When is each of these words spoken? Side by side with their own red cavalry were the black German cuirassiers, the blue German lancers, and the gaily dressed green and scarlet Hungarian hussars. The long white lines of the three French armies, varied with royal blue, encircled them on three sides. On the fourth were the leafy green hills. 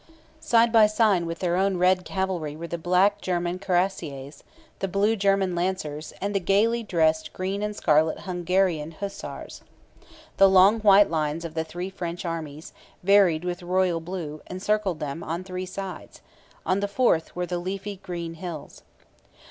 Side 0.39 0.71
by 0.71 0.87
side 0.87 1.25
with 1.25 1.37
their 1.37 1.55
own 1.55 1.77
red 1.77 2.05
cavalry 2.05 2.55
were 2.55 2.65
the 2.65 2.79
black 2.79 3.21
German 3.21 3.59
cuirassiers, 3.59 4.41
the 4.79 4.87
blue 4.87 5.15
German 5.15 5.53
lancers, 5.53 6.11
and 6.19 6.33
the 6.33 6.39
gaily 6.39 6.81
dressed 6.81 7.31
green 7.33 7.61
and 7.61 7.75
scarlet 7.75 8.21
Hungarian 8.21 8.93
hussars. 8.93 9.61
The 10.37 10.49
long 10.49 10.79
white 10.79 11.11
lines 11.11 11.45
of 11.45 11.53
the 11.53 11.63
three 11.63 11.91
French 11.91 12.25
armies, 12.25 12.73
varied 13.03 13.45
with 13.45 13.61
royal 13.61 13.99
blue, 13.99 14.41
encircled 14.49 14.99
them 14.99 15.21
on 15.23 15.43
three 15.43 15.67
sides. 15.67 16.21
On 16.65 16.79
the 16.79 16.87
fourth 16.87 17.35
were 17.35 17.45
the 17.45 17.59
leafy 17.59 17.97
green 17.97 18.33
hills. 18.33 18.81